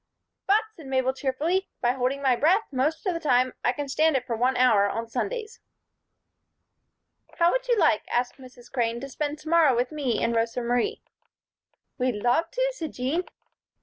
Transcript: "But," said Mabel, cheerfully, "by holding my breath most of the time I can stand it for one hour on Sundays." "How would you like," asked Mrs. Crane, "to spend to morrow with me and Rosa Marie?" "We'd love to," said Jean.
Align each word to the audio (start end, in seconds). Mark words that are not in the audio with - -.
"But," 0.47 0.63
said 0.75 0.87
Mabel, 0.87 1.13
cheerfully, 1.13 1.69
"by 1.79 1.91
holding 1.91 2.23
my 2.23 2.35
breath 2.35 2.63
most 2.71 3.05
of 3.05 3.13
the 3.13 3.19
time 3.19 3.53
I 3.63 3.71
can 3.71 3.87
stand 3.87 4.17
it 4.17 4.25
for 4.25 4.35
one 4.35 4.57
hour 4.57 4.89
on 4.89 5.07
Sundays." 5.07 5.59
"How 7.37 7.51
would 7.51 7.67
you 7.67 7.77
like," 7.77 8.01
asked 8.09 8.37
Mrs. 8.37 8.71
Crane, 8.71 8.99
"to 9.01 9.09
spend 9.09 9.37
to 9.37 9.49
morrow 9.49 9.75
with 9.75 9.91
me 9.91 10.23
and 10.23 10.35
Rosa 10.35 10.61
Marie?" 10.63 11.03
"We'd 11.99 12.15
love 12.15 12.49
to," 12.49 12.71
said 12.75 12.93
Jean. 12.93 13.25